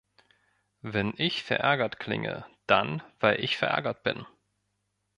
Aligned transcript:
Wenn 0.81 1.13
ich 1.17 1.43
verärgert 1.43 1.99
klinge, 1.99 2.43
dann 2.65 3.03
weil 3.19 3.39
ich 3.39 3.55
verärgert 3.57 4.01
bin. 4.01 4.25